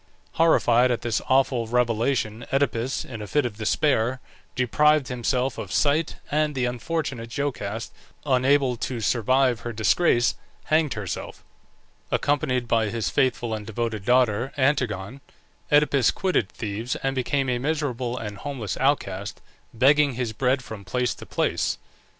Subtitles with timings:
[0.31, 4.19] Horrified at this awful revelation Oedipus, in a fit of despair,
[4.55, 7.93] deprived himself of sight, and the unfortunate Jocaste,
[8.25, 10.33] unable to survive her disgrace,
[10.63, 11.43] hanged herself.
[12.09, 15.19] Accompanied by his faithful and devoted daughter Antigone,
[15.71, 19.39] Oedipus quitted Thebes and became a miserable and homeless outcast,
[19.71, 21.77] begging his bread from place to place.